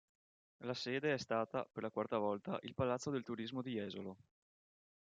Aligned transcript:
La 0.63 0.73
sede 0.73 1.13
è 1.13 1.17
stata, 1.19 1.63
per 1.63 1.83
la 1.83 1.91
quarta 1.91 2.17
volta, 2.17 2.57
il 2.63 2.73
Palazzo 2.73 3.11
del 3.11 3.21
Turismo 3.21 3.61
di 3.61 3.73
Jesolo. 3.73 4.17